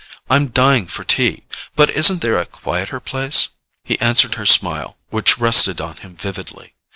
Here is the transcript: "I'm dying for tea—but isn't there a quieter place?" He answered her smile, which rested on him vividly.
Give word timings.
"I'm 0.31 0.47
dying 0.47 0.87
for 0.87 1.03
tea—but 1.03 1.91
isn't 1.91 2.21
there 2.23 2.39
a 2.39 2.47
quieter 2.47 2.99
place?" 2.99 3.49
He 3.83 4.01
answered 4.01 4.33
her 4.33 4.47
smile, 4.47 4.97
which 5.11 5.37
rested 5.37 5.79
on 5.79 5.97
him 5.97 6.15
vividly. 6.15 6.73